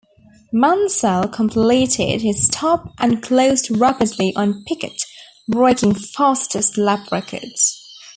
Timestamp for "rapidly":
3.69-4.35